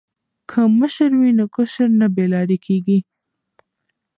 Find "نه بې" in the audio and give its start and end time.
1.99-2.25